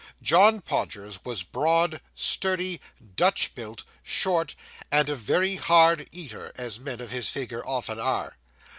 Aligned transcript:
John 0.23 0.61
Podgers 0.61 1.23
was 1.23 1.43
broad, 1.43 2.01
sturdy, 2.15 2.81
Dutch 3.15 3.53
built, 3.53 3.83
short, 4.01 4.55
and 4.91 5.07
a 5.11 5.15
very 5.15 5.57
hard 5.57 6.09
eater, 6.11 6.51
as 6.55 6.79
men 6.79 7.01
of 7.01 7.11
his 7.11 7.29
figure 7.29 7.63
often 7.67 7.99
are. 7.99 8.39